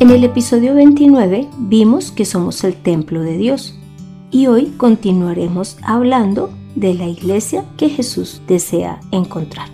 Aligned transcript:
En 0.00 0.08
el 0.08 0.24
episodio 0.24 0.74
29 0.74 1.46
vimos 1.58 2.10
que 2.10 2.24
somos 2.24 2.64
el 2.64 2.72
templo 2.72 3.20
de 3.20 3.36
Dios 3.36 3.78
y 4.30 4.46
hoy 4.46 4.72
continuaremos 4.78 5.76
hablando 5.82 6.48
de 6.74 6.94
la 6.94 7.06
iglesia 7.06 7.66
que 7.76 7.90
Jesús 7.90 8.40
desea 8.48 8.98
encontrar. 9.12 9.68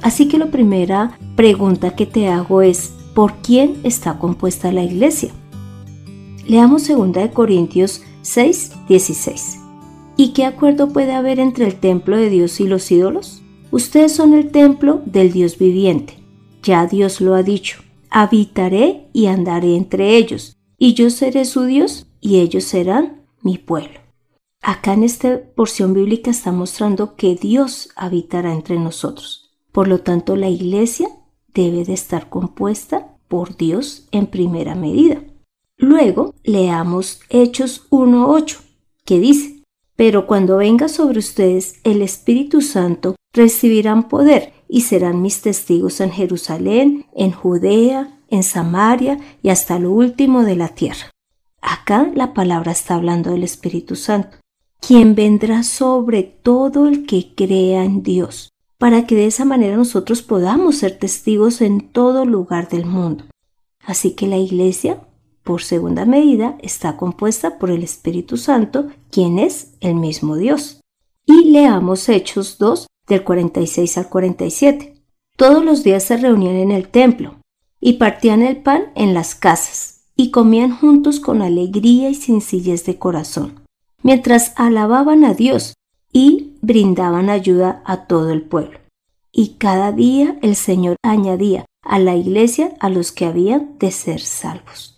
Así 0.00 0.26
que 0.26 0.38
la 0.38 0.46
primera 0.46 1.18
pregunta 1.36 1.94
que 1.94 2.06
te 2.06 2.28
hago 2.28 2.62
es, 2.62 2.94
¿por 3.14 3.34
quién 3.42 3.76
está 3.84 4.18
compuesta 4.18 4.72
la 4.72 4.84
iglesia? 4.84 5.32
Leamos 6.46 6.88
2 6.88 7.28
Corintios 7.34 8.00
6, 8.22 8.72
16. 8.88 9.58
¿Y 10.16 10.28
qué 10.28 10.46
acuerdo 10.46 10.94
puede 10.94 11.12
haber 11.12 11.38
entre 11.40 11.66
el 11.66 11.74
templo 11.74 12.16
de 12.16 12.30
Dios 12.30 12.58
y 12.60 12.66
los 12.66 12.90
ídolos? 12.90 13.42
Ustedes 13.70 14.14
son 14.14 14.32
el 14.32 14.50
templo 14.50 15.02
del 15.04 15.30
Dios 15.30 15.58
viviente. 15.58 16.14
Ya 16.62 16.86
Dios 16.86 17.20
lo 17.20 17.34
ha 17.34 17.42
dicho 17.42 17.82
habitaré 18.10 19.08
y 19.12 19.26
andaré 19.26 19.76
entre 19.76 20.16
ellos, 20.16 20.56
y 20.76 20.94
yo 20.94 21.10
seré 21.10 21.44
su 21.44 21.64
Dios 21.64 22.06
y 22.20 22.38
ellos 22.38 22.64
serán 22.64 23.22
mi 23.42 23.58
pueblo. 23.58 24.00
Acá 24.62 24.92
en 24.94 25.04
esta 25.04 25.40
porción 25.54 25.94
bíblica 25.94 26.30
está 26.30 26.52
mostrando 26.52 27.16
que 27.16 27.36
Dios 27.36 27.90
habitará 27.96 28.52
entre 28.52 28.78
nosotros. 28.78 29.50
Por 29.72 29.88
lo 29.88 30.00
tanto, 30.00 30.36
la 30.36 30.48
iglesia 30.48 31.08
debe 31.54 31.84
de 31.84 31.94
estar 31.94 32.28
compuesta 32.28 33.16
por 33.28 33.56
Dios 33.56 34.08
en 34.10 34.26
primera 34.26 34.74
medida. 34.74 35.22
Luego 35.76 36.34
leamos 36.42 37.20
Hechos 37.30 37.88
1.8, 37.90 38.58
que 39.04 39.20
dice, 39.20 39.57
Pero 39.98 40.28
cuando 40.28 40.58
venga 40.58 40.86
sobre 40.86 41.18
ustedes 41.18 41.80
el 41.82 42.02
Espíritu 42.02 42.60
Santo, 42.60 43.16
recibirán 43.32 44.08
poder 44.08 44.52
y 44.68 44.82
serán 44.82 45.22
mis 45.22 45.42
testigos 45.42 46.00
en 46.00 46.12
Jerusalén, 46.12 47.06
en 47.16 47.32
Judea, 47.32 48.20
en 48.28 48.44
Samaria 48.44 49.18
y 49.42 49.48
hasta 49.48 49.80
lo 49.80 49.90
último 49.90 50.44
de 50.44 50.54
la 50.54 50.68
tierra. 50.68 51.10
Acá 51.60 52.12
la 52.14 52.32
palabra 52.32 52.70
está 52.70 52.94
hablando 52.94 53.32
del 53.32 53.42
Espíritu 53.42 53.96
Santo, 53.96 54.36
quien 54.80 55.16
vendrá 55.16 55.64
sobre 55.64 56.22
todo 56.22 56.86
el 56.86 57.04
que 57.04 57.34
crea 57.34 57.82
en 57.82 58.04
Dios, 58.04 58.50
para 58.78 59.04
que 59.04 59.16
de 59.16 59.26
esa 59.26 59.44
manera 59.44 59.76
nosotros 59.76 60.22
podamos 60.22 60.76
ser 60.76 60.96
testigos 60.96 61.60
en 61.60 61.90
todo 61.90 62.24
lugar 62.24 62.68
del 62.68 62.86
mundo. 62.86 63.24
Así 63.84 64.12
que 64.12 64.28
la 64.28 64.36
iglesia, 64.36 65.00
por 65.48 65.62
segunda 65.62 66.04
medida, 66.04 66.58
está 66.60 66.98
compuesta 66.98 67.58
por 67.58 67.70
el 67.70 67.82
Espíritu 67.82 68.36
Santo, 68.36 68.88
quien 69.10 69.38
es 69.38 69.72
el 69.80 69.94
mismo 69.94 70.36
Dios. 70.36 70.82
Y 71.24 71.46
leamos 71.46 72.10
Hechos 72.10 72.58
2, 72.58 72.86
del 73.08 73.24
46 73.24 73.96
al 73.96 74.10
47. 74.10 74.94
Todos 75.38 75.64
los 75.64 75.82
días 75.84 76.02
se 76.02 76.18
reunían 76.18 76.56
en 76.56 76.70
el 76.70 76.88
templo 76.88 77.36
y 77.80 77.94
partían 77.94 78.42
el 78.42 78.58
pan 78.58 78.92
en 78.94 79.14
las 79.14 79.34
casas 79.34 80.02
y 80.16 80.32
comían 80.32 80.76
juntos 80.76 81.18
con 81.18 81.40
alegría 81.40 82.10
y 82.10 82.14
sencillez 82.14 82.84
de 82.84 82.98
corazón, 82.98 83.62
mientras 84.02 84.52
alababan 84.56 85.24
a 85.24 85.32
Dios 85.32 85.72
y 86.12 86.58
brindaban 86.60 87.30
ayuda 87.30 87.82
a 87.86 88.04
todo 88.06 88.32
el 88.32 88.42
pueblo. 88.42 88.80
Y 89.32 89.54
cada 89.54 89.92
día 89.92 90.38
el 90.42 90.56
Señor 90.56 90.96
añadía 91.02 91.64
a 91.82 91.98
la 91.98 92.16
iglesia 92.16 92.76
a 92.80 92.90
los 92.90 93.12
que 93.12 93.24
habían 93.24 93.78
de 93.78 93.90
ser 93.92 94.20
salvos. 94.20 94.97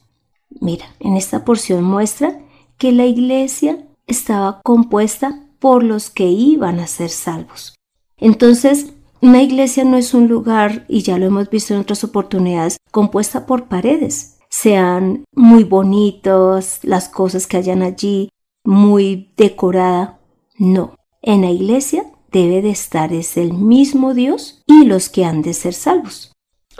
Mira, 0.60 0.86
en 1.00 1.16
esta 1.16 1.44
porción 1.44 1.84
muestra 1.84 2.38
que 2.78 2.92
la 2.92 3.06
iglesia 3.06 3.86
estaba 4.06 4.60
compuesta 4.62 5.46
por 5.58 5.82
los 5.82 6.10
que 6.10 6.26
iban 6.26 6.80
a 6.80 6.86
ser 6.86 7.10
salvos. 7.10 7.74
Entonces, 8.18 8.92
una 9.22 9.42
iglesia 9.42 9.84
no 9.84 9.96
es 9.96 10.14
un 10.14 10.28
lugar, 10.28 10.84
y 10.88 11.02
ya 11.02 11.18
lo 11.18 11.26
hemos 11.26 11.50
visto 11.50 11.74
en 11.74 11.80
otras 11.80 12.04
oportunidades, 12.04 12.78
compuesta 12.90 13.46
por 13.46 13.68
paredes. 13.68 14.38
Sean 14.48 15.24
muy 15.34 15.64
bonitos 15.64 16.80
las 16.82 17.08
cosas 17.08 17.46
que 17.46 17.56
hayan 17.56 17.82
allí, 17.82 18.30
muy 18.64 19.32
decorada. 19.36 20.20
No, 20.58 20.94
en 21.22 21.42
la 21.42 21.50
iglesia 21.50 22.04
debe 22.32 22.62
de 22.62 22.70
estar 22.70 23.12
es 23.12 23.36
el 23.36 23.52
mismo 23.52 24.14
Dios 24.14 24.62
y 24.66 24.84
los 24.84 25.08
que 25.08 25.24
han 25.24 25.42
de 25.42 25.54
ser 25.54 25.74
salvos. 25.74 26.29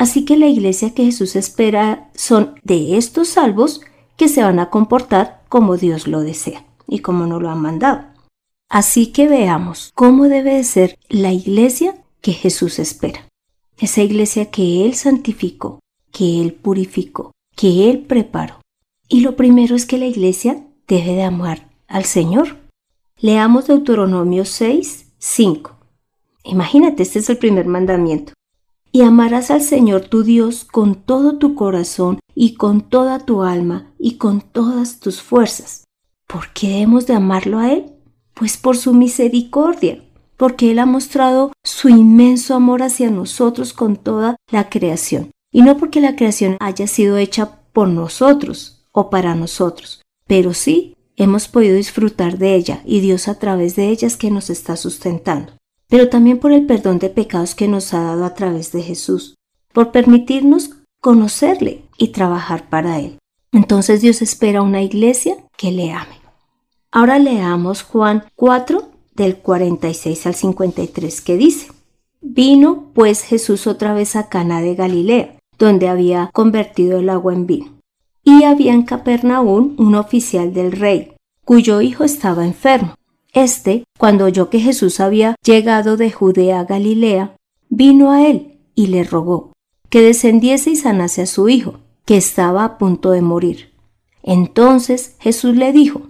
Así 0.00 0.24
que 0.24 0.38
la 0.38 0.46
iglesia 0.46 0.94
que 0.94 1.04
Jesús 1.04 1.36
espera 1.36 2.08
son 2.14 2.54
de 2.64 2.96
estos 2.96 3.28
salvos 3.28 3.82
que 4.16 4.28
se 4.28 4.42
van 4.42 4.58
a 4.58 4.70
comportar 4.70 5.42
como 5.50 5.76
Dios 5.76 6.06
lo 6.06 6.20
desea 6.20 6.64
y 6.86 7.00
como 7.00 7.26
nos 7.26 7.42
lo 7.42 7.50
han 7.50 7.60
mandado. 7.60 8.06
Así 8.70 9.08
que 9.08 9.28
veamos 9.28 9.92
cómo 9.94 10.30
debe 10.30 10.64
ser 10.64 10.98
la 11.10 11.34
iglesia 11.34 12.02
que 12.22 12.32
Jesús 12.32 12.78
espera. 12.78 13.28
Esa 13.76 14.00
iglesia 14.00 14.50
que 14.50 14.86
Él 14.86 14.94
santificó, 14.94 15.80
que 16.12 16.40
Él 16.40 16.54
purificó, 16.54 17.32
que 17.54 17.90
Él 17.90 17.98
preparó. 17.98 18.62
Y 19.06 19.20
lo 19.20 19.36
primero 19.36 19.76
es 19.76 19.84
que 19.84 19.98
la 19.98 20.06
iglesia 20.06 20.64
debe 20.88 21.12
de 21.12 21.24
amar 21.24 21.68
al 21.88 22.06
Señor. 22.06 22.56
Leamos 23.18 23.66
Deuteronomio 23.66 24.46
6, 24.46 25.08
5. 25.18 25.76
Imagínate, 26.44 27.02
este 27.02 27.18
es 27.18 27.28
el 27.28 27.36
primer 27.36 27.66
mandamiento. 27.66 28.32
Y 28.92 29.02
amarás 29.02 29.50
al 29.50 29.62
Señor 29.62 30.02
tu 30.02 30.24
Dios 30.24 30.64
con 30.64 30.96
todo 30.96 31.38
tu 31.38 31.54
corazón 31.54 32.18
y 32.34 32.54
con 32.54 32.80
toda 32.80 33.20
tu 33.20 33.42
alma 33.42 33.92
y 33.98 34.16
con 34.16 34.40
todas 34.40 34.98
tus 34.98 35.22
fuerzas. 35.22 35.84
¿Por 36.26 36.52
qué 36.52 36.68
debemos 36.68 37.06
de 37.06 37.14
amarlo 37.14 37.58
a 37.58 37.72
Él? 37.72 37.92
Pues 38.34 38.56
por 38.56 38.76
su 38.76 38.94
misericordia, 38.94 40.02
porque 40.36 40.70
Él 40.70 40.78
ha 40.78 40.86
mostrado 40.86 41.52
su 41.62 41.88
inmenso 41.88 42.54
amor 42.54 42.82
hacia 42.82 43.10
nosotros 43.10 43.72
con 43.72 43.96
toda 43.96 44.36
la 44.50 44.68
creación. 44.70 45.30
Y 45.52 45.62
no 45.62 45.76
porque 45.76 46.00
la 46.00 46.16
creación 46.16 46.56
haya 46.60 46.86
sido 46.86 47.16
hecha 47.16 47.60
por 47.72 47.88
nosotros 47.88 48.86
o 48.92 49.10
para 49.10 49.34
nosotros, 49.34 50.02
pero 50.26 50.54
sí 50.54 50.96
hemos 51.16 51.48
podido 51.48 51.76
disfrutar 51.76 52.38
de 52.38 52.54
ella 52.54 52.82
y 52.84 53.00
Dios 53.00 53.28
a 53.28 53.38
través 53.38 53.76
de 53.76 53.88
ella 53.88 54.06
es 54.06 54.16
que 54.16 54.30
nos 54.30 54.50
está 54.50 54.76
sustentando. 54.76 55.52
Pero 55.90 56.08
también 56.08 56.38
por 56.38 56.52
el 56.52 56.64
perdón 56.64 56.98
de 56.98 57.10
pecados 57.10 57.54
que 57.54 57.68
nos 57.68 57.92
ha 57.92 58.00
dado 58.00 58.24
a 58.24 58.34
través 58.34 58.72
de 58.72 58.80
Jesús, 58.80 59.34
por 59.74 59.92
permitirnos 59.92 60.70
conocerle 61.02 61.82
y 61.98 62.08
trabajar 62.08 62.70
para 62.70 62.98
Él. 62.98 63.18
Entonces 63.52 64.00
Dios 64.00 64.22
espera 64.22 64.62
una 64.62 64.82
iglesia 64.82 65.36
que 65.58 65.72
le 65.72 65.92
ame. 65.92 66.20
Ahora 66.92 67.18
leamos 67.18 67.82
Juan 67.82 68.24
4 68.36 68.88
del 69.14 69.36
46 69.36 70.26
al 70.26 70.34
53 70.34 71.20
que 71.20 71.36
dice, 71.36 71.68
Vino 72.20 72.90
pues 72.94 73.22
Jesús 73.22 73.66
otra 73.66 73.94
vez 73.94 74.14
a 74.14 74.28
Cana 74.28 74.60
de 74.60 74.74
Galilea, 74.74 75.36
donde 75.58 75.88
había 75.88 76.30
convertido 76.32 76.98
el 76.98 77.08
agua 77.08 77.32
en 77.32 77.46
vino. 77.46 77.80
Y 78.22 78.44
había 78.44 78.74
en 78.74 78.82
Capernaum 78.82 79.74
un 79.78 79.94
oficial 79.94 80.52
del 80.52 80.72
rey, 80.72 81.14
cuyo 81.44 81.80
hijo 81.80 82.04
estaba 82.04 82.44
enfermo. 82.44 82.94
Este, 83.32 83.84
cuando 83.98 84.24
oyó 84.24 84.50
que 84.50 84.60
Jesús 84.60 85.00
había 85.00 85.36
llegado 85.44 85.96
de 85.96 86.10
Judea 86.10 86.60
a 86.60 86.64
Galilea, 86.64 87.36
vino 87.68 88.10
a 88.10 88.26
él 88.26 88.58
y 88.74 88.88
le 88.88 89.04
rogó 89.04 89.52
que 89.90 90.02
descendiese 90.02 90.70
y 90.70 90.76
sanase 90.76 91.22
a 91.22 91.26
su 91.26 91.48
hijo, 91.48 91.80
que 92.04 92.16
estaba 92.16 92.64
a 92.64 92.78
punto 92.78 93.10
de 93.10 93.22
morir. 93.22 93.72
Entonces 94.22 95.16
Jesús 95.18 95.56
le 95.56 95.72
dijo, 95.72 96.02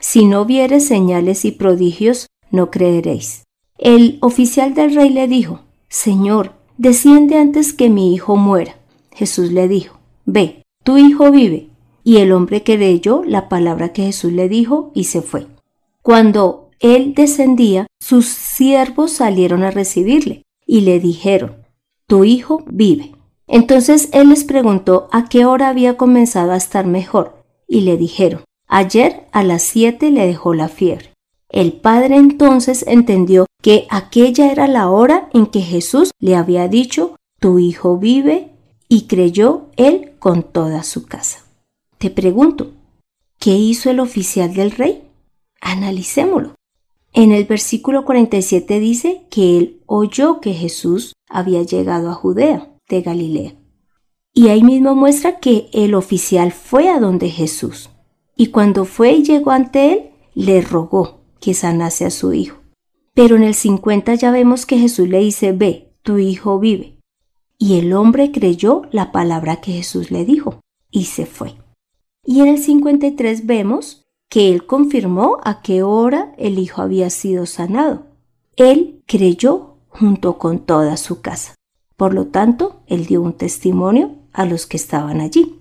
si 0.00 0.26
no 0.26 0.44
vieres 0.44 0.86
señales 0.86 1.44
y 1.44 1.52
prodigios, 1.52 2.26
no 2.50 2.70
creeréis. 2.70 3.44
El 3.78 4.18
oficial 4.20 4.74
del 4.74 4.94
rey 4.94 5.10
le 5.10 5.28
dijo, 5.28 5.60
Señor, 5.88 6.52
desciende 6.76 7.38
antes 7.38 7.72
que 7.72 7.88
mi 7.88 8.14
hijo 8.14 8.36
muera. 8.36 8.76
Jesús 9.12 9.52
le 9.52 9.68
dijo, 9.68 9.98
Ve, 10.24 10.62
tu 10.84 10.98
hijo 10.98 11.30
vive. 11.30 11.68
Y 12.04 12.18
el 12.18 12.32
hombre 12.32 12.62
creyó 12.62 13.22
la 13.24 13.48
palabra 13.48 13.92
que 13.92 14.04
Jesús 14.04 14.32
le 14.32 14.48
dijo 14.48 14.90
y 14.94 15.04
se 15.04 15.20
fue. 15.20 15.46
Cuando 16.02 16.67
él 16.80 17.14
descendía, 17.14 17.86
sus 18.00 18.26
siervos 18.26 19.12
salieron 19.12 19.62
a 19.62 19.70
recibirle 19.70 20.44
y 20.66 20.82
le 20.82 21.00
dijeron, 21.00 21.64
Tu 22.06 22.24
hijo 22.24 22.62
vive. 22.66 23.12
Entonces 23.46 24.10
él 24.12 24.28
les 24.28 24.44
preguntó 24.44 25.08
a 25.10 25.28
qué 25.28 25.44
hora 25.44 25.68
había 25.68 25.96
comenzado 25.96 26.52
a 26.52 26.56
estar 26.56 26.86
mejor, 26.86 27.42
y 27.66 27.80
le 27.80 27.96
dijeron, 27.96 28.42
Ayer 28.68 29.26
a 29.32 29.42
las 29.42 29.62
siete 29.62 30.10
le 30.10 30.26
dejó 30.26 30.52
la 30.52 30.68
fiebre. 30.68 31.14
El 31.48 31.72
padre 31.72 32.16
entonces 32.16 32.84
entendió 32.86 33.46
que 33.62 33.86
aquella 33.88 34.52
era 34.52 34.68
la 34.68 34.90
hora 34.90 35.30
en 35.32 35.46
que 35.46 35.62
Jesús 35.62 36.10
le 36.20 36.36
había 36.36 36.68
dicho, 36.68 37.16
Tu 37.40 37.58
hijo 37.58 37.96
vive, 37.96 38.52
y 38.88 39.06
creyó 39.06 39.68
él 39.76 40.12
con 40.18 40.42
toda 40.42 40.82
su 40.82 41.06
casa. 41.06 41.44
Te 41.96 42.10
pregunto, 42.10 42.72
¿qué 43.38 43.50
hizo 43.50 43.90
el 43.90 44.00
oficial 44.00 44.54
del 44.54 44.70
rey? 44.70 45.02
Analicémoslo. 45.60 46.57
En 47.12 47.32
el 47.32 47.44
versículo 47.44 48.04
47 48.04 48.80
dice 48.80 49.22
que 49.30 49.58
él 49.58 49.80
oyó 49.86 50.40
que 50.40 50.52
Jesús 50.52 51.14
había 51.28 51.62
llegado 51.62 52.10
a 52.10 52.14
Judea, 52.14 52.70
de 52.88 53.02
Galilea. 53.02 53.54
Y 54.32 54.48
ahí 54.48 54.62
mismo 54.62 54.94
muestra 54.94 55.40
que 55.40 55.68
el 55.72 55.94
oficial 55.94 56.52
fue 56.52 56.88
a 56.88 57.00
donde 57.00 57.30
Jesús. 57.30 57.90
Y 58.36 58.48
cuando 58.48 58.84
fue 58.84 59.12
y 59.12 59.24
llegó 59.24 59.50
ante 59.50 59.92
él, 59.92 60.10
le 60.34 60.60
rogó 60.60 61.22
que 61.40 61.54
sanase 61.54 62.04
a 62.04 62.10
su 62.10 62.32
hijo. 62.32 62.58
Pero 63.14 63.36
en 63.36 63.42
el 63.42 63.54
50 63.54 64.14
ya 64.14 64.30
vemos 64.30 64.64
que 64.64 64.78
Jesús 64.78 65.08
le 65.08 65.18
dice, 65.18 65.52
ve, 65.52 65.92
tu 66.02 66.18
hijo 66.18 66.60
vive. 66.60 66.98
Y 67.58 67.78
el 67.78 67.92
hombre 67.92 68.30
creyó 68.30 68.82
la 68.92 69.10
palabra 69.10 69.60
que 69.60 69.72
Jesús 69.72 70.12
le 70.12 70.24
dijo 70.24 70.60
y 70.90 71.06
se 71.06 71.26
fue. 71.26 71.56
Y 72.24 72.40
en 72.40 72.48
el 72.48 72.58
53 72.58 73.46
vemos 73.46 74.06
que 74.28 74.50
él 74.52 74.66
confirmó 74.66 75.38
a 75.44 75.62
qué 75.62 75.82
hora 75.82 76.34
el 76.38 76.58
hijo 76.58 76.82
había 76.82 77.10
sido 77.10 77.46
sanado. 77.46 78.06
Él 78.56 79.02
creyó 79.06 79.76
junto 79.88 80.38
con 80.38 80.60
toda 80.60 80.96
su 80.96 81.20
casa. 81.20 81.54
Por 81.96 82.14
lo 82.14 82.26
tanto, 82.26 82.82
él 82.86 83.06
dio 83.06 83.22
un 83.22 83.32
testimonio 83.32 84.16
a 84.32 84.44
los 84.44 84.66
que 84.66 84.76
estaban 84.76 85.20
allí. 85.20 85.58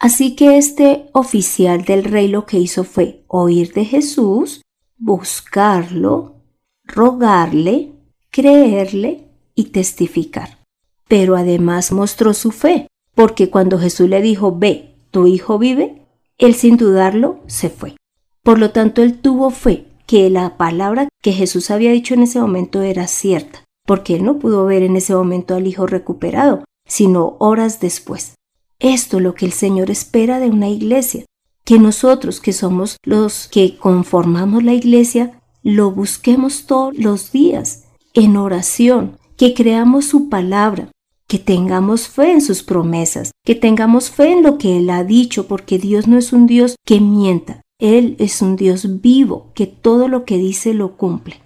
Así 0.00 0.34
que 0.34 0.56
este 0.56 1.08
oficial 1.12 1.84
del 1.84 2.04
rey 2.04 2.26
lo 2.26 2.44
que 2.44 2.58
hizo 2.58 2.82
fue 2.82 3.22
oír 3.28 3.72
de 3.72 3.84
Jesús, 3.84 4.62
buscarlo, 4.98 6.42
rogarle, 6.82 7.92
creerle 8.30 9.28
y 9.54 9.66
testificar. 9.66 10.58
Pero 11.06 11.36
además 11.36 11.92
mostró 11.92 12.34
su 12.34 12.50
fe, 12.50 12.88
porque 13.14 13.50
cuando 13.50 13.78
Jesús 13.78 14.08
le 14.08 14.22
dijo, 14.22 14.56
ve, 14.58 14.96
tu 15.12 15.26
hijo 15.28 15.58
vive, 15.58 16.01
él 16.42 16.56
sin 16.56 16.76
dudarlo 16.76 17.38
se 17.46 17.70
fue. 17.70 17.96
Por 18.42 18.58
lo 18.58 18.70
tanto, 18.72 19.00
él 19.02 19.20
tuvo 19.20 19.50
fe 19.50 19.86
que 20.06 20.28
la 20.28 20.56
palabra 20.56 21.06
que 21.22 21.32
Jesús 21.32 21.70
había 21.70 21.92
dicho 21.92 22.14
en 22.14 22.22
ese 22.22 22.40
momento 22.40 22.82
era 22.82 23.06
cierta, 23.06 23.64
porque 23.86 24.16
él 24.16 24.24
no 24.24 24.40
pudo 24.40 24.64
ver 24.66 24.82
en 24.82 24.96
ese 24.96 25.14
momento 25.14 25.54
al 25.54 25.68
hijo 25.68 25.86
recuperado, 25.86 26.64
sino 26.84 27.36
horas 27.38 27.78
después. 27.78 28.34
Esto 28.80 29.18
es 29.18 29.22
lo 29.22 29.34
que 29.34 29.46
el 29.46 29.52
Señor 29.52 29.88
espera 29.88 30.40
de 30.40 30.50
una 30.50 30.68
iglesia, 30.68 31.24
que 31.64 31.78
nosotros 31.78 32.40
que 32.40 32.52
somos 32.52 32.96
los 33.04 33.46
que 33.46 33.78
conformamos 33.78 34.64
la 34.64 34.72
iglesia, 34.72 35.40
lo 35.62 35.92
busquemos 35.92 36.66
todos 36.66 36.98
los 36.98 37.30
días 37.30 37.84
en 38.14 38.36
oración, 38.36 39.16
que 39.36 39.54
creamos 39.54 40.06
su 40.06 40.28
palabra, 40.28 40.88
que 41.32 41.38
tengamos 41.38 42.08
fe 42.08 42.30
en 42.30 42.42
sus 42.42 42.62
promesas, 42.62 43.30
que 43.42 43.54
tengamos 43.54 44.10
fe 44.10 44.32
en 44.32 44.42
lo 44.42 44.58
que 44.58 44.76
Él 44.76 44.90
ha 44.90 45.02
dicho, 45.02 45.48
porque 45.48 45.78
Dios 45.78 46.06
no 46.06 46.18
es 46.18 46.34
un 46.34 46.46
Dios 46.46 46.76
que 46.84 47.00
mienta, 47.00 47.62
Él 47.78 48.16
es 48.18 48.42
un 48.42 48.54
Dios 48.54 49.00
vivo, 49.00 49.50
que 49.54 49.66
todo 49.66 50.08
lo 50.08 50.26
que 50.26 50.36
dice 50.36 50.74
lo 50.74 50.98
cumple. 50.98 51.36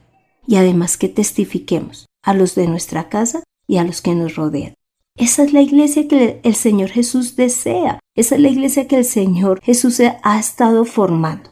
Y 0.44 0.56
además 0.56 0.96
que 0.96 1.08
testifiquemos 1.08 2.06
a 2.24 2.34
los 2.34 2.56
de 2.56 2.66
nuestra 2.66 3.08
casa 3.08 3.44
y 3.68 3.76
a 3.76 3.84
los 3.84 4.02
que 4.02 4.16
nos 4.16 4.34
rodean. 4.34 4.74
Esa 5.16 5.44
es 5.44 5.52
la 5.52 5.62
iglesia 5.62 6.08
que 6.08 6.40
el 6.42 6.56
Señor 6.56 6.88
Jesús 6.88 7.36
desea. 7.36 8.00
Esa 8.16 8.34
es 8.34 8.40
la 8.40 8.48
iglesia 8.48 8.88
que 8.88 8.96
el 8.96 9.04
Señor 9.04 9.60
Jesús 9.62 10.00
ha 10.00 10.40
estado 10.40 10.84
formando. 10.84 11.50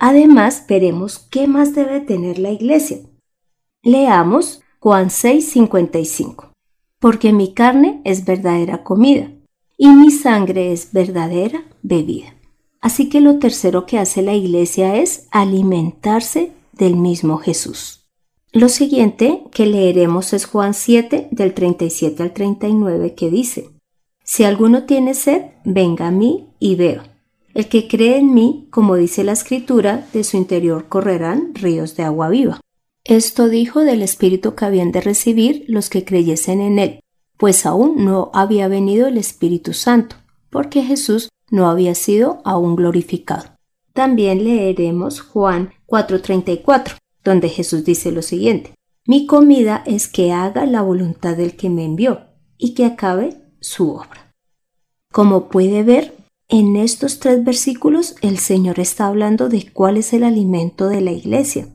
Además, 0.00 0.64
veremos 0.68 1.20
qué 1.30 1.46
más 1.46 1.76
debe 1.76 2.00
tener 2.00 2.40
la 2.40 2.50
iglesia. 2.50 2.98
Leamos 3.84 4.62
Juan 4.80 5.10
6:55. 5.10 6.47
Porque 6.98 7.32
mi 7.32 7.54
carne 7.54 8.00
es 8.04 8.24
verdadera 8.24 8.82
comida 8.82 9.30
y 9.76 9.88
mi 9.88 10.10
sangre 10.10 10.72
es 10.72 10.92
verdadera 10.92 11.64
bebida. 11.82 12.34
Así 12.80 13.08
que 13.08 13.20
lo 13.20 13.38
tercero 13.38 13.86
que 13.86 13.98
hace 13.98 14.22
la 14.22 14.34
iglesia 14.34 14.96
es 14.96 15.26
alimentarse 15.30 16.52
del 16.72 16.96
mismo 16.96 17.38
Jesús. 17.38 18.08
Lo 18.52 18.68
siguiente 18.68 19.42
que 19.52 19.66
leeremos 19.66 20.32
es 20.32 20.46
Juan 20.46 20.74
7 20.74 21.28
del 21.30 21.54
37 21.54 22.22
al 22.22 22.32
39 22.32 23.14
que 23.14 23.30
dice, 23.30 23.70
Si 24.24 24.44
alguno 24.44 24.84
tiene 24.84 25.14
sed, 25.14 25.42
venga 25.64 26.08
a 26.08 26.10
mí 26.10 26.48
y 26.58 26.76
beba. 26.76 27.04
El 27.54 27.68
que 27.68 27.88
cree 27.88 28.18
en 28.18 28.32
mí, 28.32 28.68
como 28.70 28.96
dice 28.96 29.24
la 29.24 29.32
escritura, 29.32 30.06
de 30.12 30.24
su 30.24 30.36
interior 30.36 30.88
correrán 30.88 31.54
ríos 31.54 31.96
de 31.96 32.04
agua 32.04 32.28
viva. 32.28 32.60
Esto 33.08 33.48
dijo 33.48 33.84
del 33.84 34.02
Espíritu 34.02 34.54
que 34.54 34.66
habían 34.66 34.92
de 34.92 35.00
recibir 35.00 35.64
los 35.66 35.88
que 35.88 36.04
creyesen 36.04 36.60
en 36.60 36.78
él, 36.78 37.00
pues 37.38 37.64
aún 37.64 38.04
no 38.04 38.30
había 38.34 38.68
venido 38.68 39.06
el 39.06 39.16
Espíritu 39.16 39.72
Santo, 39.72 40.16
porque 40.50 40.82
Jesús 40.82 41.30
no 41.50 41.70
había 41.70 41.94
sido 41.94 42.42
aún 42.44 42.76
glorificado. 42.76 43.56
También 43.94 44.44
leeremos 44.44 45.22
Juan 45.22 45.70
4:34 45.86 46.98
donde 47.24 47.48
Jesús 47.48 47.82
dice 47.82 48.12
lo 48.12 48.20
siguiente, 48.20 48.74
mi 49.06 49.24
comida 49.24 49.82
es 49.86 50.06
que 50.06 50.32
haga 50.32 50.66
la 50.66 50.82
voluntad 50.82 51.34
del 51.34 51.56
que 51.56 51.70
me 51.70 51.86
envió 51.86 52.26
y 52.58 52.74
que 52.74 52.84
acabe 52.84 53.40
su 53.58 53.90
obra. 53.90 54.34
Como 55.10 55.48
puede 55.48 55.82
ver, 55.82 56.14
en 56.50 56.76
estos 56.76 57.20
tres 57.20 57.42
versículos 57.42 58.16
el 58.20 58.36
Señor 58.36 58.80
está 58.80 59.06
hablando 59.06 59.48
de 59.48 59.72
cuál 59.72 59.96
es 59.96 60.12
el 60.12 60.24
alimento 60.24 60.88
de 60.88 61.00
la 61.00 61.12
iglesia. 61.12 61.68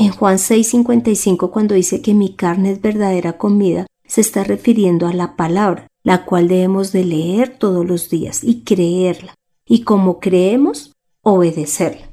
En 0.00 0.12
Juan 0.12 0.38
6:55 0.38 1.50
cuando 1.50 1.74
dice 1.74 2.00
que 2.00 2.14
mi 2.14 2.32
carne 2.32 2.70
es 2.70 2.80
verdadera 2.80 3.36
comida, 3.36 3.88
se 4.06 4.20
está 4.20 4.44
refiriendo 4.44 5.08
a 5.08 5.12
la 5.12 5.34
palabra, 5.34 5.88
la 6.04 6.24
cual 6.24 6.46
debemos 6.46 6.92
de 6.92 7.04
leer 7.04 7.58
todos 7.58 7.84
los 7.84 8.08
días 8.08 8.44
y 8.44 8.62
creerla, 8.62 9.34
y 9.66 9.82
como 9.82 10.20
creemos, 10.20 10.92
obedecerla. 11.22 12.08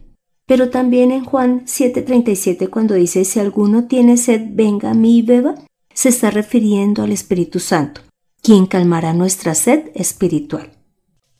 Pero 0.47 0.71
también 0.71 1.11
en 1.11 1.25
Juan 1.25 1.65
7:37 1.67 2.71
cuando 2.71 2.95
dice, 2.95 3.23
si 3.23 3.39
alguno 3.39 3.85
tiene 3.85 4.17
sed, 4.17 4.41
venga 4.53 4.89
a 4.89 4.95
mí 4.95 5.19
y 5.19 5.21
beba, 5.21 5.53
se 5.93 6.09
está 6.09 6.31
refiriendo 6.31 7.03
al 7.03 7.11
Espíritu 7.11 7.59
Santo, 7.59 8.01
quien 8.41 8.65
calmará 8.65 9.13
nuestra 9.13 9.53
sed 9.53 9.91
espiritual. 9.93 10.71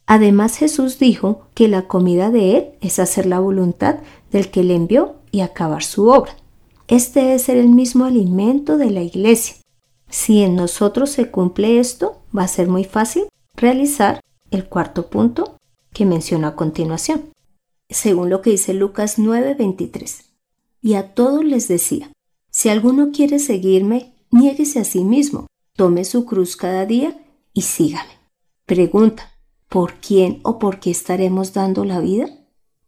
Además 0.06 0.58
Jesús 0.58 1.00
dijo 1.00 1.48
que 1.56 1.68
la 1.68 1.88
comida 1.88 2.30
de 2.30 2.58
Él 2.58 2.66
es 2.82 3.00
hacer 3.00 3.26
la 3.26 3.40
voluntad 3.40 3.96
del 4.32 4.52
que 4.52 4.64
le 4.64 4.76
envió 4.76 5.16
y 5.36 5.42
acabar 5.42 5.84
su 5.84 6.08
obra. 6.08 6.38
Este 6.88 7.34
es 7.34 7.50
el 7.50 7.68
mismo 7.68 8.06
alimento 8.06 8.78
de 8.78 8.90
la 8.90 9.02
iglesia. 9.02 9.58
Si 10.08 10.44
en 10.44 10.56
nosotros 10.56 11.10
se 11.10 11.30
cumple 11.30 11.80
esto, 11.80 12.22
va 12.36 12.44
a 12.44 12.48
ser 12.48 12.70
muy 12.70 12.86
fácil 12.86 13.26
realizar 13.56 14.22
el 14.50 14.66
cuarto 14.66 15.10
punto 15.10 15.58
que 15.92 16.06
menciono 16.06 16.48
a 16.48 16.56
continuación 16.56 17.36
según 17.90 18.30
lo 18.30 18.42
que 18.42 18.52
dice 18.52 18.74
Lucas 18.74 19.18
9:23. 19.18 20.26
Y 20.82 20.94
a 20.94 21.14
todos 21.14 21.44
les 21.44 21.68
decía, 21.68 22.12
si 22.50 22.70
alguno 22.70 23.12
quiere 23.12 23.40
seguirme, 23.40 24.14
niéguese 24.32 24.80
a 24.80 24.86
sí 24.86 25.04
mismo, 25.04 25.48
tome 25.76 26.06
su 26.06 26.26
cruz 26.26 26.56
cada 26.56 26.86
día 26.86 27.18
y 27.54 27.64
sígame. 27.64 28.12
Pregunta, 28.66 29.32
¿por 29.68 29.96
quién 29.96 30.40
o 30.44 30.60
por 30.60 30.80
qué 30.80 30.92
estaremos 30.92 31.54
dando 31.54 31.84
la 31.84 32.00
vida? 32.00 32.30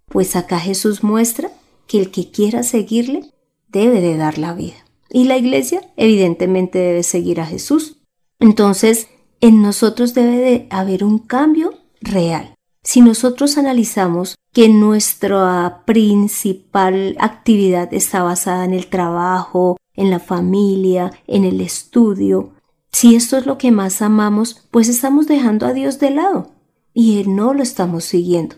Pues 0.05 0.35
acá 0.37 0.59
Jesús 0.59 1.03
muestra 1.03 1.51
que 1.87 1.99
el 1.99 2.11
que 2.11 2.29
quiera 2.29 2.63
seguirle 2.63 3.31
debe 3.69 4.01
de 4.01 4.17
dar 4.17 4.37
la 4.37 4.53
vida. 4.53 4.85
Y 5.09 5.25
la 5.25 5.37
iglesia 5.37 5.81
evidentemente 5.95 6.79
debe 6.79 7.03
seguir 7.03 7.39
a 7.39 7.45
Jesús. 7.45 7.97
Entonces, 8.39 9.07
en 9.39 9.61
nosotros 9.61 10.13
debe 10.13 10.37
de 10.37 10.67
haber 10.69 11.03
un 11.03 11.19
cambio 11.19 11.73
real. 12.01 12.53
Si 12.83 13.01
nosotros 13.01 13.57
analizamos 13.57 14.35
que 14.53 14.69
nuestra 14.69 15.83
principal 15.85 17.15
actividad 17.19 17.93
está 17.93 18.23
basada 18.23 18.65
en 18.65 18.73
el 18.73 18.87
trabajo, 18.87 19.77
en 19.95 20.09
la 20.09 20.19
familia, 20.19 21.11
en 21.27 21.43
el 21.43 21.61
estudio, 21.61 22.53
si 22.91 23.15
esto 23.15 23.37
es 23.37 23.45
lo 23.45 23.57
que 23.57 23.71
más 23.71 24.01
amamos, 24.01 24.67
pues 24.71 24.89
estamos 24.89 25.27
dejando 25.27 25.65
a 25.65 25.73
Dios 25.73 25.99
de 25.99 26.11
lado 26.11 26.51
y 26.93 27.19
Él 27.19 27.35
no 27.35 27.53
lo 27.53 27.61
estamos 27.61 28.05
siguiendo. 28.05 28.55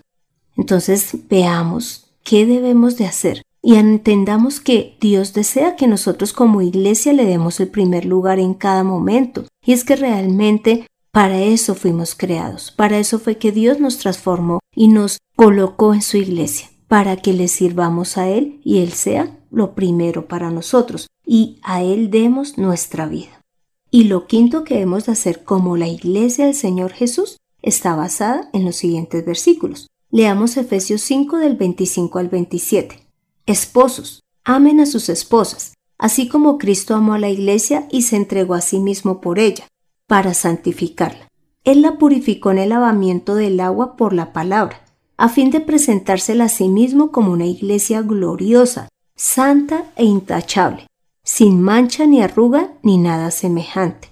Entonces 0.55 1.27
veamos 1.27 2.08
qué 2.29 2.45
debemos 2.45 2.95
de 2.95 3.07
hacer 3.07 3.41
y 3.59 3.77
entendamos 3.77 4.59
que 4.59 4.95
Dios 5.01 5.33
desea 5.33 5.75
que 5.75 5.87
nosotros 5.87 6.31
como 6.31 6.61
iglesia 6.61 7.11
le 7.11 7.25
demos 7.25 7.59
el 7.59 7.69
primer 7.69 8.05
lugar 8.05 8.37
en 8.37 8.53
cada 8.53 8.83
momento. 8.83 9.45
Y 9.65 9.73
es 9.73 9.83
que 9.83 9.95
realmente 9.95 10.85
para 11.11 11.41
eso 11.41 11.73
fuimos 11.73 12.13
creados, 12.13 12.69
para 12.69 12.99
eso 12.99 13.17
fue 13.17 13.39
que 13.39 13.51
Dios 13.51 13.79
nos 13.79 13.97
transformó 13.97 14.59
y 14.75 14.89
nos 14.89 15.17
colocó 15.35 15.95
en 15.95 16.03
su 16.03 16.17
iglesia, 16.17 16.69
para 16.87 17.17
que 17.17 17.33
le 17.33 17.47
sirvamos 17.47 18.19
a 18.19 18.29
Él 18.29 18.61
y 18.63 18.77
Él 18.77 18.93
sea 18.93 19.35
lo 19.49 19.73
primero 19.73 20.27
para 20.27 20.51
nosotros 20.51 21.07
y 21.25 21.57
a 21.63 21.81
Él 21.81 22.11
demos 22.11 22.59
nuestra 22.59 23.07
vida. 23.07 23.41
Y 23.89 24.03
lo 24.03 24.27
quinto 24.27 24.63
que 24.63 24.75
debemos 24.75 25.07
de 25.07 25.13
hacer 25.13 25.43
como 25.43 25.77
la 25.77 25.87
iglesia 25.87 26.45
del 26.45 26.53
Señor 26.53 26.91
Jesús 26.91 27.37
está 27.63 27.95
basada 27.95 28.51
en 28.53 28.65
los 28.65 28.75
siguientes 28.75 29.25
versículos. 29.25 29.87
Leamos 30.11 30.57
Efesios 30.57 31.01
5 31.01 31.37
del 31.37 31.55
25 31.55 32.17
al 32.17 32.29
27. 32.29 32.99
Esposos, 33.45 34.23
amen 34.43 34.79
a 34.79 34.87
sus 34.87 35.07
esposas, 35.07 35.75
así 35.99 36.27
como 36.27 36.57
Cristo 36.57 36.95
amó 36.95 37.13
a 37.13 37.19
la 37.19 37.29
iglesia 37.29 37.87
y 37.91 38.01
se 38.01 38.15
entregó 38.15 38.55
a 38.55 38.61
sí 38.61 38.79
mismo 38.79 39.21
por 39.21 39.37
ella 39.37 39.67
para 40.07 40.33
santificarla, 40.33 41.27
Él 41.63 41.83
la 41.83 41.99
purificó 41.99 42.49
en 42.49 42.57
el 42.57 42.69
lavamiento 42.69 43.35
del 43.35 43.59
agua 43.59 43.95
por 43.97 44.13
la 44.13 44.33
palabra, 44.33 44.83
a 45.15 45.29
fin 45.29 45.51
de 45.51 45.61
presentársela 45.61 46.45
a 46.45 46.49
sí 46.49 46.69
mismo 46.69 47.11
como 47.11 47.31
una 47.31 47.45
iglesia 47.45 48.01
gloriosa, 48.01 48.89
santa 49.15 49.85
e 49.95 50.05
intachable, 50.05 50.87
sin 51.23 51.61
mancha 51.61 52.07
ni 52.07 52.23
arruga 52.23 52.73
ni 52.81 52.97
nada 52.97 53.29
semejante. 53.29 54.09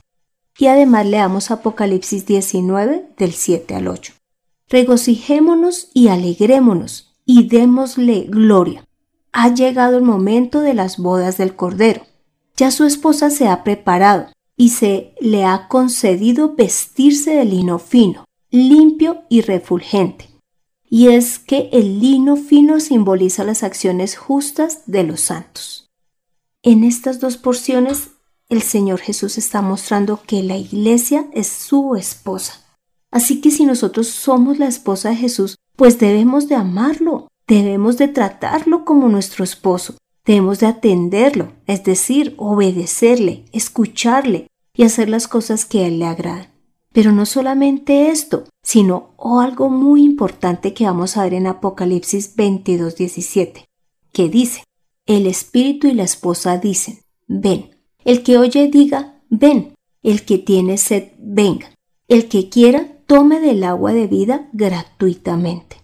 Y 0.59 0.67
además 0.67 1.07
leamos 1.07 1.49
Apocalipsis 1.49 2.27
19 2.27 3.13
del 3.17 3.33
7 3.33 3.73
al 3.73 3.87
8. 3.87 4.16
Regocijémonos 4.69 5.89
y 5.93 6.09
alegrémonos 6.09 7.15
y 7.25 7.47
démosle 7.47 8.25
gloria. 8.27 8.85
Ha 9.31 9.53
llegado 9.53 9.97
el 9.97 10.03
momento 10.03 10.61
de 10.61 10.73
las 10.73 10.97
bodas 10.97 11.37
del 11.37 11.55
Cordero. 11.55 12.05
Ya 12.57 12.71
su 12.71 12.83
esposa 12.85 13.29
se 13.29 13.47
ha 13.47 13.63
preparado 13.63 14.27
y 14.57 14.69
se 14.69 15.13
le 15.21 15.45
ha 15.45 15.67
concedido 15.69 16.55
vestirse 16.55 17.35
de 17.35 17.45
lino 17.45 17.79
fino, 17.79 18.25
limpio 18.49 19.23
y 19.29 19.41
refulgente. 19.41 20.29
Y 20.89 21.09
es 21.09 21.39
que 21.39 21.69
el 21.71 21.99
lino 21.99 22.35
fino 22.35 22.79
simboliza 22.79 23.43
las 23.43 23.63
acciones 23.63 24.17
justas 24.17 24.81
de 24.85 25.03
los 25.03 25.21
santos. 25.21 25.89
En 26.63 26.83
estas 26.83 27.19
dos 27.19 27.37
porciones, 27.37 28.09
el 28.49 28.61
Señor 28.61 28.99
Jesús 28.99 29.37
está 29.37 29.61
mostrando 29.61 30.21
que 30.25 30.43
la 30.43 30.57
iglesia 30.57 31.27
es 31.33 31.47
su 31.47 31.95
esposa. 31.95 32.66
Así 33.11 33.41
que 33.41 33.51
si 33.51 33.65
nosotros 33.65 34.07
somos 34.07 34.59
la 34.59 34.67
esposa 34.67 35.09
de 35.09 35.15
Jesús, 35.15 35.57
pues 35.75 35.99
debemos 35.99 36.47
de 36.47 36.55
amarlo, 36.55 37.27
debemos 37.47 37.97
de 37.97 38.07
tratarlo 38.07 38.83
como 38.85 39.09
nuestro 39.09 39.43
esposo, 39.43 39.95
debemos 40.25 40.59
de 40.59 40.67
atenderlo, 40.67 41.53
es 41.65 41.83
decir, 41.83 42.35
obedecerle, 42.37 43.45
escucharle 43.53 44.47
y 44.73 44.83
hacer 44.83 45.09
las 45.09 45.27
cosas 45.27 45.65
que 45.65 45.79
a 45.79 45.87
Él 45.87 45.99
le 45.99 46.05
agradan. 46.05 46.47
Pero 46.91 47.11
no 47.11 47.25
solamente 47.25 48.09
esto, 48.09 48.45
sino 48.63 49.13
algo 49.17 49.69
muy 49.69 50.03
importante 50.03 50.73
que 50.73 50.85
vamos 50.85 51.15
a 51.15 51.23
ver 51.23 51.35
en 51.35 51.47
Apocalipsis 51.47 52.35
22:17, 52.35 53.67
que 54.11 54.29
dice, 54.29 54.63
el 55.05 55.27
espíritu 55.27 55.87
y 55.87 55.93
la 55.93 56.03
esposa 56.03 56.57
dicen, 56.57 56.99
ven. 57.27 57.77
El 58.03 58.23
que 58.23 58.37
oye 58.37 58.67
diga, 58.67 59.21
ven. 59.29 59.73
El 60.03 60.23
que 60.23 60.37
tiene 60.37 60.77
sed, 60.77 61.11
venga. 61.17 61.71
El 62.07 62.27
que 62.27 62.49
quiera, 62.49 62.96
tome 63.07 63.39
del 63.39 63.63
agua 63.63 63.93
de 63.93 64.05
vida 64.05 64.49
gratuitamente. 64.51 65.77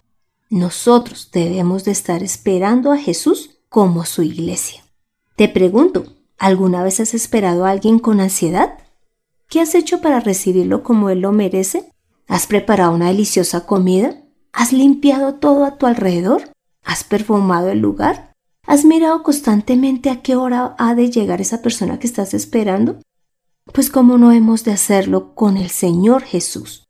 Nosotros 0.50 1.30
debemos 1.32 1.84
de 1.84 1.90
estar 1.90 2.22
esperando 2.22 2.92
a 2.92 2.98
Jesús 2.98 3.58
como 3.70 4.04
su 4.04 4.22
iglesia. 4.22 4.84
Te 5.34 5.48
pregunto, 5.48 6.04
¿alguna 6.38 6.84
vez 6.84 7.00
has 7.00 7.14
esperado 7.14 7.64
a 7.64 7.70
alguien 7.70 7.98
con 7.98 8.20
ansiedad? 8.20 8.78
¿Qué 9.48 9.60
has 9.62 9.74
hecho 9.74 10.02
para 10.02 10.20
recibirlo 10.20 10.82
como 10.82 11.08
él 11.08 11.20
lo 11.20 11.32
merece? 11.32 11.90
¿Has 12.28 12.46
preparado 12.46 12.94
una 12.94 13.08
deliciosa 13.08 13.64
comida? 13.64 14.22
¿Has 14.52 14.74
limpiado 14.74 15.36
todo 15.36 15.64
a 15.64 15.78
tu 15.78 15.86
alrededor? 15.86 16.50
¿Has 16.84 17.04
perfumado 17.04 17.70
el 17.70 17.78
lugar? 17.78 18.34
¿Has 18.66 18.84
mirado 18.84 19.22
constantemente 19.22 20.10
a 20.10 20.20
qué 20.20 20.36
hora 20.36 20.74
ha 20.78 20.94
de 20.94 21.10
llegar 21.10 21.40
esa 21.40 21.62
persona 21.62 21.98
que 21.98 22.06
estás 22.06 22.34
esperando? 22.34 23.00
Pues 23.72 23.88
cómo 23.88 24.18
no 24.18 24.30
hemos 24.30 24.62
de 24.64 24.72
hacerlo 24.72 25.34
con 25.34 25.56
el 25.56 25.70
Señor 25.70 26.22
Jesús. 26.22 26.83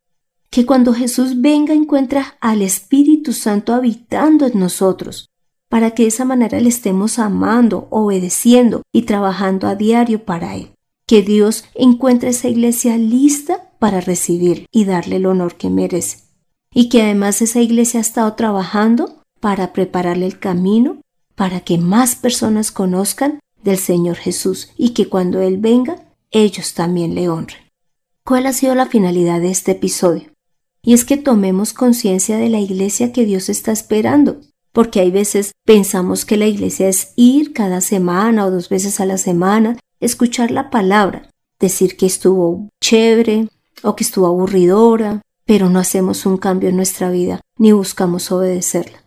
Que 0.55 0.65
cuando 0.65 0.95
Jesús 0.95 1.41
venga 1.41 1.75
encuentra 1.75 2.37
al 2.41 2.63
Espíritu 2.63 3.33
Santo 3.33 3.75
habitando 3.75 4.47
en 4.47 4.57
nosotros, 4.57 5.29
para 5.69 5.91
que 5.91 6.05
de 6.05 6.11
esa 6.11 6.25
manera 6.25 6.61
le 6.61 6.69
estemos 6.69 7.19
amando, 7.19 7.89
obedeciendo 7.91 8.83
y 8.93 9.03
trabajando 9.03 9.67
a 9.67 9.75
diario 9.75 10.25
para 10.25 10.55
Él. 10.55 10.71
Que 11.09 11.23
Dios 11.23 11.65
encuentre 11.75 12.31
esa 12.31 12.47
iglesia 12.47 12.97
lista 12.97 13.73
para 13.81 14.01
recibir 14.01 14.67
y 14.71 14.85
darle 14.85 15.17
el 15.17 15.27
honor 15.27 15.57
que 15.57 15.71
merece. 15.71 16.19
Y 16.73 16.89
que 16.89 17.03
además 17.03 17.43
esa 17.43 17.61
iglesia 17.61 17.99
ha 17.99 18.03
estado 18.03 18.35
trabajando 18.35 19.25
para 19.41 19.73
prepararle 19.73 20.27
el 20.27 20.39
camino 20.39 21.01
para 21.35 21.63
que 21.63 21.79
más 21.79 22.15
personas 22.15 22.71
conozcan 22.71 23.41
del 23.65 23.79
Señor 23.79 24.19
Jesús 24.19 24.71
y 24.77 24.91
que 24.91 25.09
cuando 25.09 25.41
Él 25.41 25.57
venga, 25.57 25.97
ellos 26.31 26.75
también 26.75 27.17
le 27.17 27.29
honren. 27.29 27.59
¿Cuál 28.25 28.47
ha 28.47 28.53
sido 28.53 28.77
la 28.77 28.87
finalidad 28.87 29.41
de 29.41 29.51
este 29.51 29.73
episodio? 29.73 30.34
Y 30.85 30.93
es 30.95 31.05
que 31.05 31.17
tomemos 31.17 31.73
conciencia 31.73 32.37
de 32.37 32.49
la 32.49 32.61
iglesia 32.61 33.13
que 33.13 33.25
Dios 33.25 33.49
está 33.49 33.73
esperando, 33.73 34.41
porque 34.73 35.01
hay 35.01 35.11
veces 35.11 35.53
pensamos 35.65 36.25
que 36.25 36.37
la 36.37 36.47
iglesia 36.47 36.89
es 36.89 37.13
ir 37.17 37.53
cada 37.53 37.81
semana 37.81 38.47
o 38.47 38.51
dos 38.51 38.69
veces 38.69 39.01
a 39.01 39.07
la 39.07 39.19
semana, 39.19 39.79
escuchar 39.99 40.51
la 40.51 40.71
palabra, 40.71 41.31
decir 41.59 41.97
que 41.97 42.07
estuvo 42.07 42.69
chévere 42.81 43.49
o 43.83 43.97
que 43.97 44.05
estuvo 44.05 44.27
aburridora, 44.27 45.23
pero 45.47 45.71
no 45.71 45.79
hacemos 45.79 46.27
un 46.27 46.37
cambio 46.37 46.69
en 46.69 46.77
nuestra 46.77 47.11
vida 47.11 47.41
ni 47.59 47.73
buscamos 47.73 48.31
obedecerla 48.31 49.05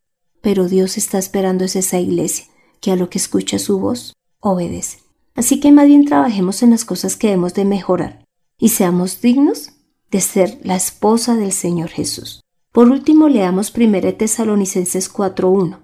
pero 0.48 0.70
Dios 0.70 0.98
está 0.98 1.18
esperando 1.18 1.66
es 1.66 1.76
esa 1.76 2.00
iglesia, 2.00 2.46
que 2.80 2.92
a 2.92 2.96
lo 2.96 3.10
que 3.10 3.18
escucha 3.18 3.60
su 3.60 3.80
voz, 3.80 4.14
obedece. 4.40 5.00
Así 5.36 5.60
que 5.60 5.74
más 5.74 5.88
bien 5.88 6.06
trabajemos 6.06 6.64
en 6.64 6.70
las 6.70 6.86
cosas 6.86 7.18
que 7.18 7.28
debemos 7.28 7.54
de 7.54 7.66
mejorar 7.66 8.24
y 8.58 8.70
seamos 8.70 9.20
dignos 9.20 9.74
de 10.12 10.22
ser 10.22 10.60
la 10.64 10.76
esposa 10.76 11.36
del 11.36 11.52
Señor 11.52 11.90
Jesús. 11.90 12.42
Por 12.72 12.90
último, 12.90 13.28
leamos 13.28 13.74
1 13.76 14.14
Tesalonicenses 14.16 15.12
4.1. 15.14 15.80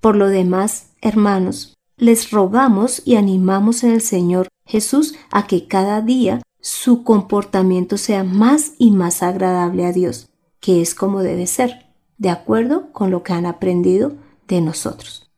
Por 0.00 0.16
lo 0.16 0.28
demás, 0.28 0.92
hermanos, 1.00 1.74
les 1.96 2.30
rogamos 2.30 3.02
y 3.04 3.16
animamos 3.16 3.84
en 3.84 3.90
el 3.92 4.00
Señor 4.00 4.48
Jesús 4.64 5.14
a 5.30 5.46
que 5.46 5.66
cada 5.66 6.00
día 6.00 6.40
su 6.60 7.02
comportamiento 7.02 7.96
sea 7.96 8.24
más 8.24 8.72
y 8.78 8.90
más 8.90 9.22
agradable 9.22 9.86
a 9.86 9.92
Dios, 9.92 10.28
que 10.60 10.80
es 10.80 10.94
como 10.94 11.22
debe 11.22 11.46
ser 11.46 11.86
de 12.18 12.30
acuerdo 12.30 12.92
con 12.92 13.10
lo 13.10 13.22
que 13.22 13.32
han 13.32 13.46
aprendido 13.46 14.16
de 14.46 14.60
nosotros. 14.60 15.30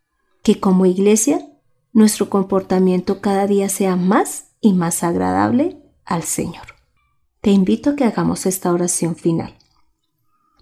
Que 0.42 0.60
como 0.60 0.86
iglesia 0.86 1.46
nuestro 1.92 2.30
comportamiento 2.30 3.20
cada 3.20 3.46
día 3.46 3.68
sea 3.68 3.96
más 3.96 4.52
y 4.60 4.72
más 4.72 5.02
agradable 5.02 5.78
al 6.04 6.22
Señor. 6.22 6.79
Te 7.40 7.50
invito 7.50 7.90
a 7.90 7.96
que 7.96 8.04
hagamos 8.04 8.44
esta 8.44 8.70
oración 8.70 9.16
final. 9.16 9.54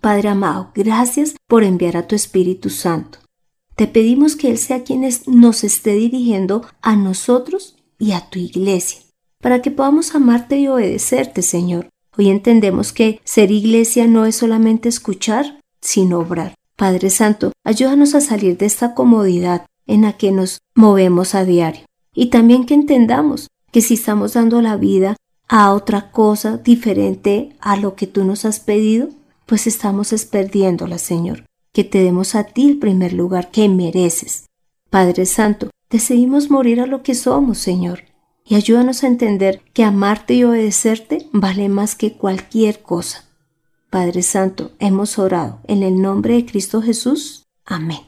Padre 0.00 0.28
amado, 0.28 0.70
gracias 0.76 1.34
por 1.48 1.64
enviar 1.64 1.96
a 1.96 2.06
tu 2.06 2.14
Espíritu 2.14 2.70
Santo. 2.70 3.18
Te 3.74 3.88
pedimos 3.88 4.36
que 4.36 4.48
Él 4.48 4.58
sea 4.58 4.84
quien 4.84 5.08
nos 5.26 5.64
esté 5.64 5.94
dirigiendo 5.94 6.64
a 6.80 6.94
nosotros 6.94 7.76
y 7.98 8.12
a 8.12 8.30
tu 8.30 8.38
iglesia, 8.38 9.00
para 9.40 9.60
que 9.60 9.72
podamos 9.72 10.14
amarte 10.14 10.56
y 10.58 10.68
obedecerte, 10.68 11.42
Señor. 11.42 11.88
Hoy 12.16 12.30
entendemos 12.30 12.92
que 12.92 13.20
ser 13.24 13.50
iglesia 13.50 14.06
no 14.06 14.24
es 14.24 14.36
solamente 14.36 14.88
escuchar, 14.88 15.60
sin 15.80 16.12
obrar. 16.12 16.54
Padre 16.76 17.10
Santo, 17.10 17.50
ayúdanos 17.64 18.14
a 18.14 18.20
salir 18.20 18.56
de 18.56 18.66
esta 18.66 18.94
comodidad 18.94 19.66
en 19.88 20.02
la 20.02 20.12
que 20.12 20.30
nos 20.30 20.58
movemos 20.76 21.34
a 21.34 21.44
diario. 21.44 21.86
Y 22.14 22.26
también 22.26 22.66
que 22.66 22.74
entendamos 22.74 23.48
que 23.72 23.80
si 23.80 23.94
estamos 23.94 24.34
dando 24.34 24.62
la 24.62 24.76
vida 24.76 25.16
a 25.48 25.72
otra 25.72 26.10
cosa 26.10 26.58
diferente 26.58 27.56
a 27.60 27.76
lo 27.76 27.94
que 27.94 28.06
tú 28.06 28.24
nos 28.24 28.44
has 28.44 28.60
pedido, 28.60 29.08
pues 29.46 29.66
estamos 29.66 30.12
perdiéndola, 30.26 30.98
Señor. 30.98 31.44
Que 31.72 31.84
te 31.84 32.02
demos 32.02 32.34
a 32.34 32.44
ti 32.44 32.68
el 32.68 32.78
primer 32.78 33.14
lugar 33.14 33.50
que 33.50 33.68
mereces. 33.68 34.46
Padre 34.90 35.26
Santo, 35.26 35.70
decidimos 35.90 36.50
morir 36.50 36.80
a 36.80 36.86
lo 36.86 37.02
que 37.02 37.14
somos, 37.14 37.58
Señor. 37.58 38.04
Y 38.44 38.54
ayúdanos 38.54 39.04
a 39.04 39.06
entender 39.06 39.62
que 39.72 39.84
amarte 39.84 40.34
y 40.34 40.44
obedecerte 40.44 41.28
vale 41.32 41.68
más 41.68 41.94
que 41.94 42.14
cualquier 42.14 42.82
cosa. 42.82 43.24
Padre 43.90 44.22
Santo, 44.22 44.72
hemos 44.78 45.18
orado 45.18 45.60
en 45.66 45.82
el 45.82 46.00
nombre 46.00 46.34
de 46.34 46.44
Cristo 46.44 46.82
Jesús. 46.82 47.44
Amén. 47.64 48.00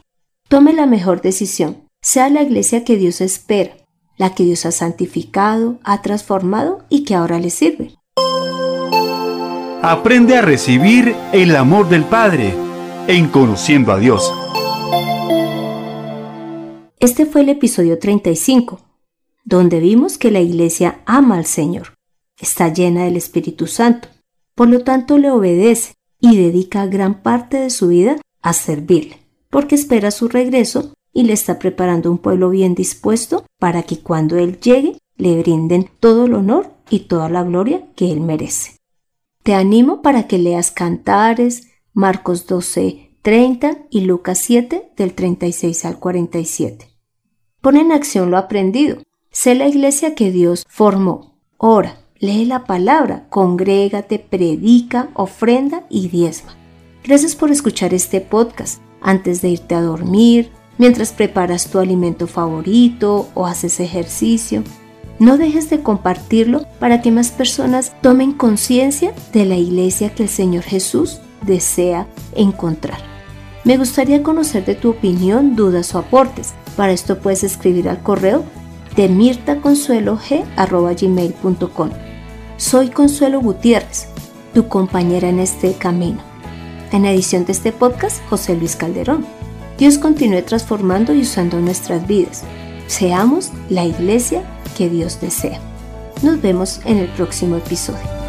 Tome 0.47 0.73
la 0.73 0.85
mejor 0.85 1.21
decisión. 1.21 1.87
Sea 2.03 2.29
la 2.29 2.43
iglesia 2.43 2.83
que 2.83 2.97
Dios 2.97 3.21
espera, 3.21 3.77
la 4.21 4.33
que 4.33 4.45
Dios 4.45 4.65
ha 4.65 4.71
santificado, 4.71 5.79
ha 5.83 6.01
transformado 6.01 6.85
y 6.89 7.03
que 7.03 7.15
ahora 7.15 7.39
le 7.39 7.49
sirve. 7.49 7.95
Aprende 9.81 10.37
a 10.37 10.41
recibir 10.41 11.15
el 11.33 11.55
amor 11.55 11.89
del 11.89 12.05
Padre 12.05 12.53
en 13.07 13.27
conociendo 13.27 13.91
a 13.91 13.99
Dios. 13.99 14.31
Este 16.99 17.25
fue 17.25 17.41
el 17.41 17.49
episodio 17.49 17.99
35, 17.99 18.79
donde 19.43 19.79
vimos 19.79 20.17
que 20.17 20.31
la 20.31 20.39
iglesia 20.39 21.01
ama 21.05 21.37
al 21.37 21.45
Señor, 21.45 21.95
está 22.39 22.71
llena 22.71 23.05
del 23.05 23.17
Espíritu 23.17 23.67
Santo 23.67 24.07
por 24.55 24.69
lo 24.69 24.83
tanto 24.83 25.17
le 25.17 25.31
obedece 25.31 25.95
y 26.19 26.37
dedica 26.37 26.85
gran 26.85 27.23
parte 27.23 27.57
de 27.57 27.71
su 27.71 27.87
vida 27.87 28.17
a 28.43 28.53
servirle, 28.53 29.17
porque 29.49 29.73
espera 29.73 30.11
su 30.11 30.27
regreso 30.27 30.93
y 31.13 31.23
le 31.23 31.33
está 31.33 31.59
preparando 31.59 32.11
un 32.11 32.17
pueblo 32.17 32.49
bien 32.49 32.75
dispuesto 32.75 33.45
para 33.59 33.83
que 33.83 33.99
cuando 33.99 34.37
Él 34.37 34.59
llegue 34.59 34.97
le 35.17 35.39
brinden 35.39 35.89
todo 35.99 36.25
el 36.25 36.33
honor 36.33 36.71
y 36.89 37.01
toda 37.01 37.29
la 37.29 37.43
gloria 37.43 37.87
que 37.95 38.11
Él 38.11 38.21
merece. 38.21 38.77
Te 39.43 39.53
animo 39.53 40.01
para 40.01 40.27
que 40.27 40.37
leas 40.37 40.71
Cantares, 40.71 41.67
Marcos 41.93 42.47
12, 42.47 43.17
30 43.21 43.77
y 43.89 44.01
Lucas 44.01 44.37
7 44.39 44.93
del 44.95 45.13
36 45.13 45.85
al 45.85 45.99
47. 45.99 46.87
Pon 47.61 47.77
en 47.77 47.91
acción 47.91 48.31
lo 48.31 48.37
aprendido. 48.37 48.97
Sé 49.31 49.55
la 49.55 49.67
iglesia 49.67 50.15
que 50.15 50.31
Dios 50.31 50.65
formó. 50.67 51.39
Ora, 51.57 51.99
lee 52.19 52.45
la 52.45 52.65
palabra, 52.65 53.27
congrégate, 53.29 54.19
predica, 54.19 55.09
ofrenda 55.13 55.85
y 55.89 56.07
diezma. 56.07 56.55
Gracias 57.03 57.35
por 57.35 57.51
escuchar 57.51 57.93
este 57.93 58.21
podcast 58.21 58.81
antes 59.01 59.41
de 59.41 59.49
irte 59.49 59.75
a 59.75 59.81
dormir, 59.81 60.51
mientras 60.81 61.13
preparas 61.13 61.67
tu 61.67 61.77
alimento 61.77 62.25
favorito 62.25 63.29
o 63.35 63.45
haces 63.45 63.79
ejercicio. 63.79 64.63
No 65.19 65.37
dejes 65.37 65.69
de 65.69 65.83
compartirlo 65.83 66.65
para 66.79 67.03
que 67.03 67.11
más 67.11 67.29
personas 67.29 67.93
tomen 68.01 68.31
conciencia 68.31 69.13
de 69.31 69.45
la 69.45 69.57
iglesia 69.57 70.15
que 70.15 70.23
el 70.23 70.29
Señor 70.29 70.63
Jesús 70.63 71.19
desea 71.45 72.07
encontrar. 72.35 72.97
Me 73.63 73.77
gustaría 73.77 74.23
conocer 74.23 74.65
de 74.65 74.73
tu 74.73 74.89
opinión, 74.89 75.55
dudas 75.55 75.93
o 75.93 75.99
aportes. 75.99 76.55
Para 76.75 76.93
esto 76.93 77.19
puedes 77.19 77.43
escribir 77.43 77.87
al 77.87 78.01
correo 78.01 78.43
de 78.95 79.07
mirtaconsuelog.gmail.com 79.07 81.89
Soy 82.57 82.89
Consuelo 82.89 83.39
Gutiérrez, 83.39 84.07
tu 84.55 84.67
compañera 84.67 85.29
en 85.29 85.37
este 85.37 85.73
camino. 85.73 86.23
En 86.91 87.05
edición 87.05 87.45
de 87.45 87.51
este 87.51 87.71
podcast, 87.71 88.19
José 88.29 88.55
Luis 88.55 88.75
Calderón. 88.75 89.40
Dios 89.81 89.97
continúe 89.97 90.43
transformando 90.43 91.11
y 91.11 91.21
usando 91.21 91.59
nuestras 91.59 92.05
vidas. 92.05 92.43
Seamos 92.85 93.49
la 93.67 93.83
iglesia 93.83 94.43
que 94.77 94.91
Dios 94.91 95.19
desea. 95.19 95.59
Nos 96.21 96.39
vemos 96.39 96.81
en 96.85 96.99
el 96.99 97.07
próximo 97.07 97.55
episodio. 97.55 98.20